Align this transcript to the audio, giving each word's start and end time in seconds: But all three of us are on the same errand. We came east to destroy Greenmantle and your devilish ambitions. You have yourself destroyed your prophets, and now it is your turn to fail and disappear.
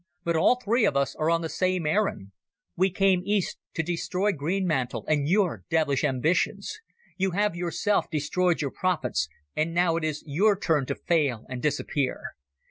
But 0.23 0.35
all 0.35 0.55
three 0.55 0.83
of 0.85 0.97
us 0.97 1.15
are 1.17 1.29
on 1.29 1.41
the 1.41 1.47
same 1.47 1.85
errand. 1.85 2.31
We 2.75 2.89
came 2.89 3.21
east 3.23 3.59
to 3.75 3.83
destroy 3.83 4.31
Greenmantle 4.31 5.05
and 5.07 5.27
your 5.29 5.63
devilish 5.69 6.03
ambitions. 6.03 6.79
You 7.17 7.29
have 7.37 7.55
yourself 7.55 8.09
destroyed 8.09 8.61
your 8.63 8.71
prophets, 8.71 9.29
and 9.55 9.75
now 9.75 9.97
it 9.97 10.03
is 10.03 10.23
your 10.25 10.57
turn 10.59 10.87
to 10.87 10.95
fail 10.95 11.45
and 11.49 11.61
disappear. 11.61 12.19